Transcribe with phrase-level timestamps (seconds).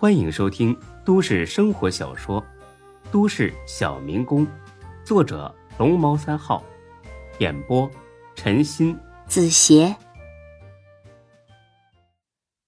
[0.00, 0.74] 欢迎收听
[1.04, 2.40] 都市生活小说
[3.12, 4.46] 《都市小民工》，
[5.04, 6.64] 作者龙猫三号，
[7.38, 7.86] 演播
[8.34, 9.94] 陈鑫、子邪，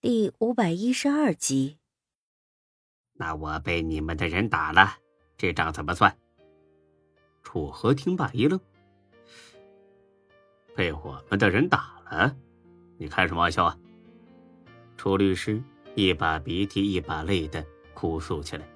[0.02, 1.78] 第五百一十二集。
[3.14, 4.98] 那我被你们的人打了，
[5.38, 6.14] 这账怎么算？
[7.42, 8.60] 楚河听罢一愣
[10.76, 12.36] ：“被我们的人打了？
[12.98, 13.78] 你开什么玩笑啊？”
[14.98, 15.62] 楚律师
[15.94, 18.66] 一把鼻涕一把泪的哭诉起来，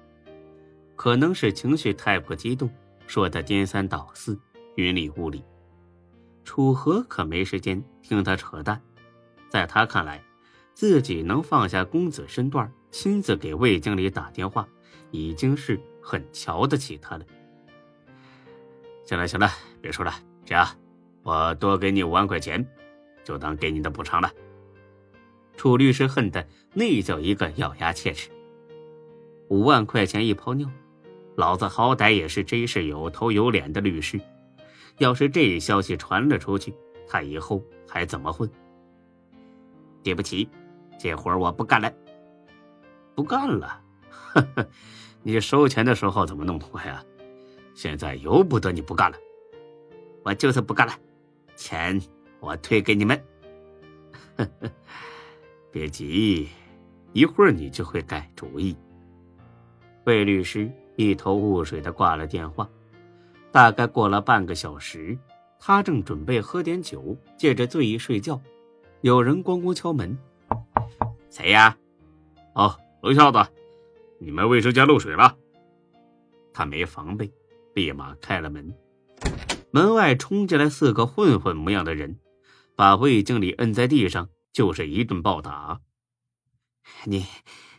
[0.95, 2.69] 可能是情绪太过激动，
[3.07, 4.39] 说的颠三倒四、
[4.75, 5.43] 云里雾里。
[6.43, 8.81] 楚河可没时间听他扯淡，
[9.49, 10.23] 在他看来，
[10.73, 14.67] 自己能放下公子身段，亲自给魏经理打电话，
[15.11, 17.25] 已经是很瞧得起他了。
[19.03, 19.49] 行了行了，
[19.81, 20.13] 别说了，
[20.45, 20.67] 这样，
[21.23, 22.65] 我多给你五万块钱，
[23.23, 24.31] 就当给你的补偿了。
[25.57, 28.29] 楚律师恨的那叫一个咬牙切齿。
[29.49, 30.69] 五万块钱一泡尿，
[31.35, 34.21] 老子好歹也是真是有头有脸的律师，
[34.99, 36.73] 要是这消息传了出去，
[37.07, 38.49] 他以后还怎么混？
[40.03, 40.47] 对不起，
[40.99, 41.91] 这活我不干了。
[43.15, 43.81] 不干了？
[44.11, 44.67] 呵呵，
[45.23, 47.03] 你收钱的时候怎么那么快啊？
[47.73, 49.17] 现在由不得你不干了。
[50.23, 50.93] 我就是不干了，
[51.55, 51.99] 钱
[52.39, 53.19] 我退给你们。
[54.37, 54.69] 呵呵。
[55.77, 56.47] 别急，
[57.13, 58.75] 一会儿你就会改主意。
[60.05, 62.67] 魏律师一头雾水的挂了电话。
[63.51, 65.15] 大概过了半个小时，
[65.59, 68.41] 他正准备喝点酒，借着醉意睡觉，
[69.01, 70.17] 有人咣咣敲门。
[71.29, 71.77] 谁呀？
[72.55, 73.47] 哦，楼下的，
[74.17, 75.37] 你们卫生间漏水了。
[76.51, 77.31] 他没防备，
[77.75, 78.73] 立马开了门。
[79.69, 82.17] 门外冲进来四个混混模样的人，
[82.75, 84.27] 把魏经理摁在地上。
[84.57, 85.81] 就是一顿暴打。
[87.05, 87.27] 你、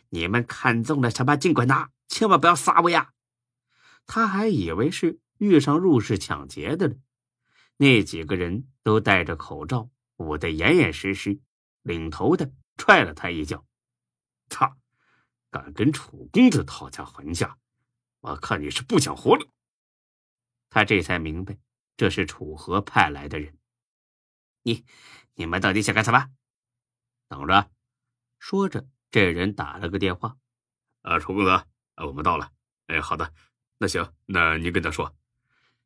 [0.07, 1.35] 你们看中了什么？
[1.35, 3.11] 尽管拿，千万不要杀我呀！
[4.05, 6.95] 他还以为是遇上入室抢劫的了。
[7.75, 11.41] 那几个人都戴着口罩，捂得严严实实。
[11.81, 13.65] 领头的踹了他一脚
[14.47, 14.77] ：“操！
[15.51, 17.57] 敢跟楚公子讨价还价？
[18.21, 19.45] 我看你是不想活了！”
[20.71, 21.57] 他这才明白，
[21.97, 23.57] 这是楚河派来的人。
[24.63, 24.85] 你、
[25.33, 26.29] 你们到底想干什么？
[27.29, 27.71] 等着，
[28.39, 30.35] 说着，这人打了个电话
[31.03, 31.63] ：“啊，楚公子，
[32.05, 32.51] 我们到了。
[32.87, 33.31] 哎，好的，
[33.77, 35.15] 那行，那你跟他说。”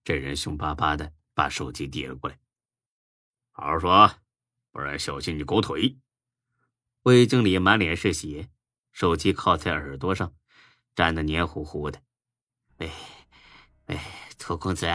[0.06, 2.40] 这人凶巴巴的把手机递了过来
[3.52, 4.10] ：“好好说，
[4.72, 5.98] 不然小心你狗腿。”
[7.04, 8.50] 魏经理满脸是血，
[8.94, 10.34] 手机靠在耳朵上，
[10.96, 12.02] 粘得黏糊糊的。
[12.80, 12.90] “哎，
[13.88, 14.88] 哎，楚公子，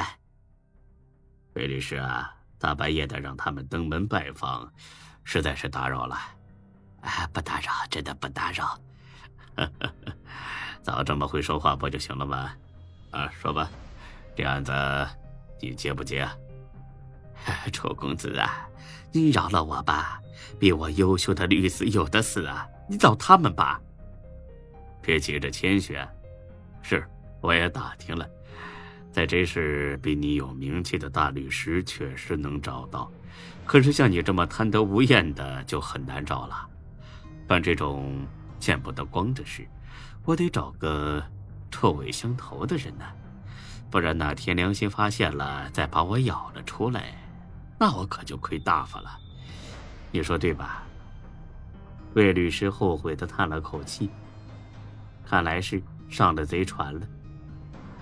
[1.55, 4.73] 魏律师啊，大半夜的让他们登门拜访，
[5.25, 6.19] 实在是打扰了。”
[7.01, 8.79] 啊，不打扰，真的不打扰。
[10.83, 12.53] 早这么会说话不就行了吗？
[13.11, 13.69] 啊，说吧，
[14.37, 14.73] 这案子
[15.61, 16.35] 你接不接啊？
[17.73, 18.69] 楚公子啊，
[19.13, 20.21] 你饶了我吧，
[20.59, 23.81] 比我优秀的律师有的是啊，你找他们吧。
[25.01, 25.99] 别急着谦虚，
[26.83, 27.07] 是，
[27.41, 28.29] 我也打听了，
[29.11, 33.11] 在这市比你有名气的大律师确实能找到，
[33.65, 36.69] 可是像你这么贪得无厌的就很难找了。
[37.49, 38.27] 办这种
[38.61, 39.67] 见不得光的事，
[40.25, 41.25] 我得找个
[41.71, 43.05] 臭味相投的人呢，
[43.91, 47.15] 不然哪天良心发现了，再把我咬了出来，
[47.81, 49.19] 那我可就亏大发了。
[50.13, 50.83] 你说对吧？
[52.15, 54.11] 魏律师后悔的叹了口气，
[55.25, 57.07] 看来是上了贼船了。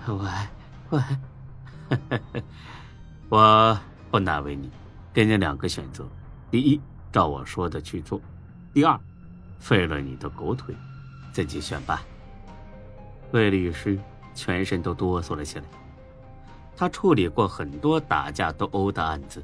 [0.07, 0.29] 我
[0.89, 1.03] 我
[3.29, 3.79] 我
[4.11, 4.69] 不难为你，
[5.13, 6.05] 给你两个选择：
[6.51, 6.81] 第一，
[7.11, 8.19] 照我说的去做；
[8.73, 8.99] 第二。
[9.59, 10.75] 废了你的狗腿，
[11.31, 12.03] 自己选吧。
[13.31, 13.99] 魏律师
[14.33, 15.65] 全身都哆嗦了起来。
[16.75, 19.43] 他处理过很多打架斗殴的案子，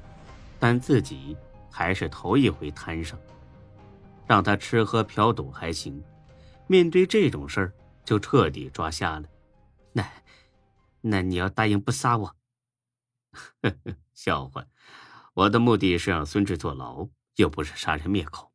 [0.59, 1.35] 但自己
[1.71, 3.19] 还是头一回摊上。
[4.25, 6.01] 让他吃喝嫖赌还行，
[6.67, 7.73] 面对这种事儿
[8.05, 9.27] 就彻底抓瞎了。
[9.91, 10.07] 那，
[11.01, 12.35] 那你要答应不杀我？
[13.61, 14.65] 呵呵，笑话！
[15.33, 18.52] 我的目的是让孙志坐牢，又不是杀人灭口。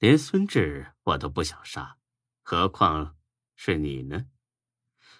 [0.00, 1.98] 连孙志我都不想杀，
[2.40, 3.18] 何况
[3.54, 4.24] 是你呢？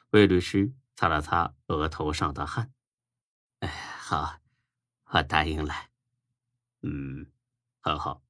[0.09, 2.73] 魏律师擦了擦额头上的汗，
[3.59, 4.41] 哎，好，
[5.11, 5.75] 我答应了。
[6.81, 7.31] 嗯，
[7.83, 8.23] 很好。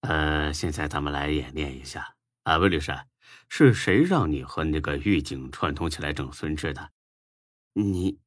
[0.00, 2.98] 呃，现在咱们来演练一下啊，魏律师，
[3.50, 6.92] 是谁让你和那个狱警串通起来整孙志的？
[7.74, 8.18] 你，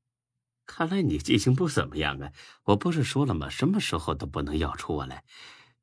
[0.68, 2.32] 看来你记性不怎么样啊！
[2.66, 3.50] 我不是说了吗？
[3.50, 5.24] 什么时候都不能要出我来。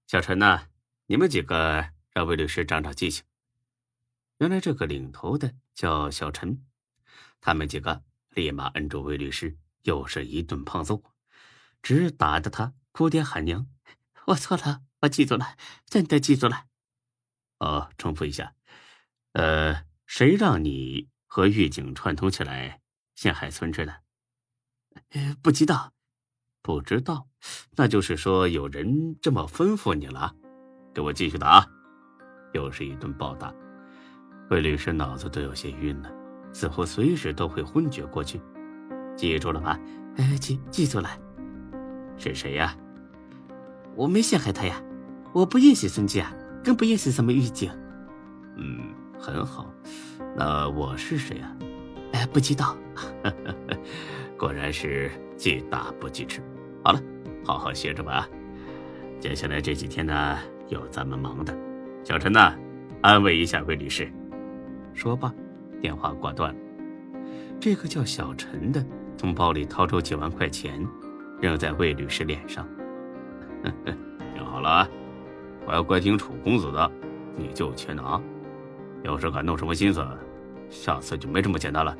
[0.06, 0.69] 小陈呢？
[1.07, 3.25] 你们几个让魏律师长长记性。
[4.39, 6.65] 原来这个领头的叫小陈，
[7.41, 11.03] 他们几个立马摁住魏律师，又是一顿胖揍，
[11.83, 13.67] 直打得他哭爹喊娘。
[14.27, 15.57] 我错了，我记住了，
[15.87, 16.67] 真的记住了。
[17.59, 18.55] 哦，重复一下，
[19.33, 22.81] 呃，谁让你和狱警串通起来
[23.15, 24.03] 陷害村支的？
[25.43, 25.93] 不知道，
[26.61, 27.29] 不知道，
[27.77, 30.37] 那就是说有人这么吩咐你了。
[30.94, 31.67] 给我继续打，
[32.53, 33.53] 又是一顿暴打。
[34.50, 36.11] 魏律师脑子都有些晕了，
[36.53, 38.41] 似乎随时都会昏厥过去。
[39.17, 39.79] 记住了吧？
[40.17, 41.09] 哎，记记住了。
[42.19, 42.77] 是谁呀？
[43.94, 44.83] 我没陷害他呀，
[45.33, 47.71] 我不认识孙志啊，更不认识什么狱警。
[48.56, 49.73] 嗯，很好。
[50.37, 51.56] 那我是谁呀？
[52.12, 52.77] 哎，不知道。
[54.39, 56.43] 果然是记打不记吃。
[56.85, 57.00] 好了，
[57.44, 58.29] 好好歇着吧。
[59.21, 60.39] 接下来这几天呢，
[60.73, 61.57] 有咱们忙的。
[62.03, 62.55] 小陈呐，
[63.03, 64.11] 安慰一下魏律师。
[64.95, 65.33] 说罢，
[65.81, 66.61] 电话挂断了。
[67.61, 68.85] 这个叫小陈的
[69.17, 70.85] 从包里掏出几万块钱，
[71.41, 72.67] 扔在魏律师脸上。
[74.35, 74.89] 听好了啊，
[75.67, 76.91] 我要乖听楚公子的，
[77.37, 78.21] 你就去拿。
[79.05, 80.05] 要是敢动什么心思，
[80.71, 81.97] 下次就没这么简单了。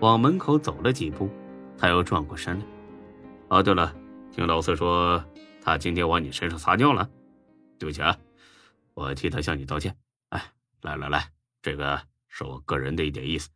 [0.00, 1.28] 往门口走了几步，
[1.78, 2.64] 他又转过身来。
[3.48, 3.94] 哦，对了，
[4.32, 5.22] 听老四说
[5.62, 7.08] 他今天往你身上撒尿了，
[7.78, 8.18] 对不起啊，
[8.94, 9.98] 我替他向你道歉。
[10.30, 10.52] 哎，
[10.82, 11.32] 来来来，
[11.62, 13.48] 这个是我个人的一点意思，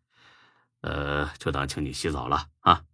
[0.81, 2.85] 呃，就当请你洗澡了啊。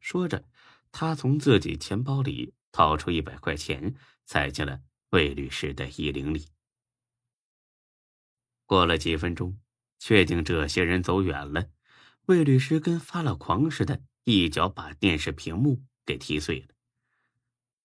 [0.00, 0.44] 说着，
[0.90, 2.54] 他从自己钱包里。
[2.74, 3.94] 掏出一百块钱，
[4.24, 4.80] 塞进了
[5.10, 6.48] 魏律师的衣领里。
[8.64, 9.60] 过了几分钟，
[9.98, 11.68] 确定这些人走远了，
[12.28, 16.68] 魏律师跟发了狂似的，一脚把电视屏幕给踢碎了，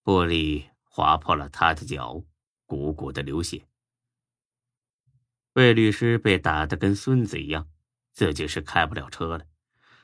[0.05, 2.23] 玻璃划破了他的脚，
[2.67, 3.65] 鼓鼓的流血。
[5.53, 7.67] 魏律师被打得跟孙子一样，
[8.13, 9.47] 自己是开不了车了，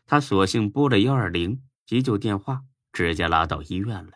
[0.08, 4.14] 他索性拨了幺二零急救电话，直接拉到医院了。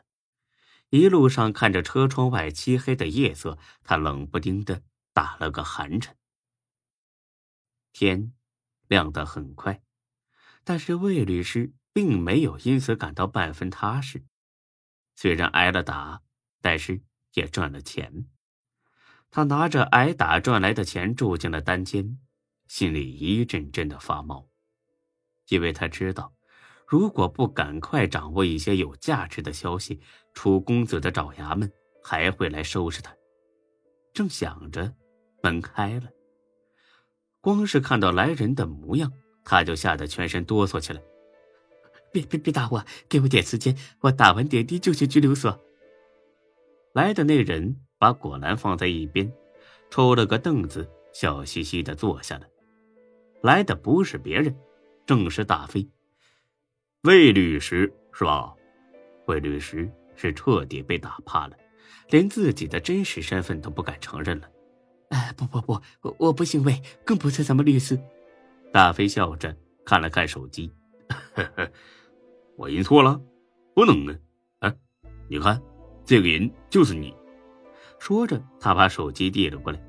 [0.89, 4.81] 一路上看着车窗外漆黑的夜色，他冷不丁的
[5.13, 6.17] 打了个寒颤。
[7.91, 8.33] 天
[8.87, 9.83] 亮得很快，
[10.63, 14.25] 但是魏律师并没有因此感到半分踏实。
[15.15, 16.21] 虽然挨了打，
[16.61, 17.03] 但是
[17.33, 18.27] 也赚了钱。
[19.29, 22.17] 他拿着挨打赚来的钱住进了单间，
[22.67, 24.47] 心里一阵阵的发毛，
[25.49, 26.33] 因为他知道。
[26.87, 29.99] 如果不赶快掌握一些有价值的消息，
[30.33, 31.69] 楚公子的爪牙们
[32.01, 33.13] 还会来收拾他。
[34.13, 34.93] 正想着，
[35.43, 36.09] 门开了。
[37.41, 39.11] 光是看到来人的模样，
[39.43, 41.01] 他就吓得全身哆嗦起来。
[42.13, 45.61] 别别别打我，给我点时间，我打完点滴就去拘留所。
[46.93, 49.31] 来的那人把果篮放在一边，
[49.89, 52.47] 抽了个凳子，笑嘻嘻的坐下了。
[53.41, 54.55] 来的不是别人，
[55.05, 55.87] 正是大飞。
[57.03, 58.53] 魏律师是吧？
[59.27, 61.57] 魏律师是彻底被打怕了，
[62.09, 64.49] 连自己的真实身份都不敢承认了。
[65.09, 67.99] 哎，不不不，我我不姓魏，更不是什么律师。
[68.73, 69.55] 大飞笑着
[69.85, 70.71] 看了看手机，
[72.57, 73.21] 我认错了，
[73.73, 74.17] 不能啊！
[74.59, 74.75] 哎，
[75.29, 75.61] 你看，
[76.03, 77.13] 这个人就是你。
[77.99, 79.79] 说着，他把手机递了过来，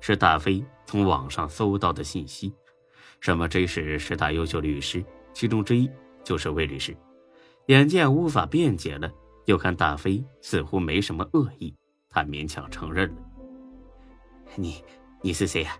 [0.00, 2.54] 是大飞从网上搜到的信息，
[3.20, 5.90] 什么这是十大优秀律师其中之一。
[6.24, 6.92] 就是魏律师，
[7.66, 9.08] 眼见无法辩解了，
[9.44, 11.72] 又看大飞似乎没什么恶意，
[12.10, 13.22] 他勉强承认了。
[14.56, 14.82] 你
[15.22, 15.78] 你是谁呀？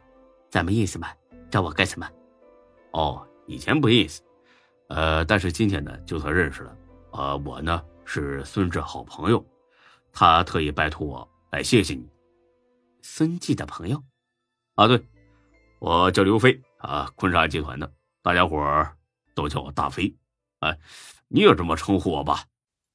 [0.48, 1.08] 咱们认识吗？
[1.50, 2.08] 找我干什么？
[2.92, 4.22] 哦，以前不认识，
[4.86, 6.76] 呃，但是今天呢，就算认识了。
[7.10, 9.44] 呃，我呢是孙志好朋友，
[10.12, 12.06] 他特意拜托我来谢谢你。
[13.00, 14.04] 孙记的朋友？
[14.74, 15.02] 啊，对，
[15.78, 17.90] 我叫刘飞啊，坤沙集团的，
[18.22, 18.94] 大家伙儿
[19.34, 20.14] 都叫我大飞。
[20.60, 20.78] 哎，
[21.28, 22.44] 你也这么称呼我吧。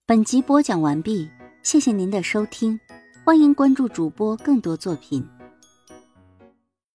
[0.06, 1.27] 本集播讲完毕，
[1.63, 2.80] 谢谢您的收听，
[3.25, 5.27] 欢迎关注主播更多作品。